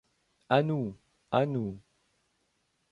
[0.49, 0.95] À nous!
[1.29, 1.79] à nous!